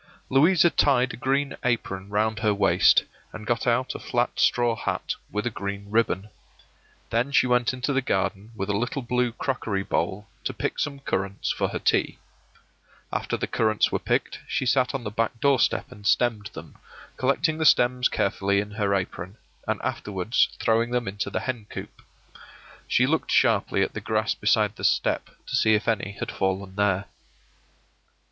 Louisa 0.31 0.71
tied 0.71 1.13
a 1.13 1.15
green 1.15 1.55
apron 1.63 2.09
round 2.09 2.39
her 2.39 2.55
waist, 2.55 3.03
and 3.31 3.45
got 3.45 3.67
out 3.67 3.93
a 3.93 3.99
flat 3.99 4.39
straw 4.39 4.75
hat 4.75 5.13
with 5.29 5.45
a 5.45 5.51
green 5.51 5.91
ribbon. 5.91 6.31
Then 7.11 7.31
she 7.31 7.45
went 7.45 7.71
into 7.71 7.93
the 7.93 8.01
garden 8.01 8.51
with 8.55 8.67
a 8.71 8.75
little 8.75 9.03
blue 9.03 9.31
crockery 9.31 9.83
bowl, 9.83 10.27
to 10.45 10.55
pick 10.55 10.79
some 10.79 11.01
currants 11.01 11.51
for 11.51 11.67
her 11.67 11.77
tea. 11.77 12.17
After 13.13 13.37
the 13.37 13.45
currants 13.45 13.91
were 13.91 13.99
picked 13.99 14.39
she 14.47 14.65
sat 14.65 14.95
on 14.95 15.03
the 15.03 15.11
back 15.11 15.39
door 15.39 15.59
step 15.59 15.91
and 15.91 16.03
stemmed 16.07 16.47
them, 16.55 16.79
collecting 17.15 17.59
the 17.59 17.63
stems 17.63 18.07
carefully 18.07 18.59
in 18.59 18.71
her 18.71 18.95
apron, 18.95 19.37
and 19.67 19.79
afterwards 19.83 20.49
throwing 20.59 20.89
them 20.89 21.07
into 21.07 21.29
the 21.29 21.41
hen 21.41 21.67
coop. 21.69 22.01
She 22.87 23.05
looked 23.05 23.29
sharply 23.29 23.83
at 23.83 23.93
the 23.93 24.01
grass 24.01 24.33
beside 24.33 24.77
the 24.77 24.83
step 24.83 25.29
to 25.45 25.55
see 25.55 25.75
if 25.75 25.87
any 25.87 26.13
had 26.13 26.31
fallen 26.31 26.73
there. 26.75 27.05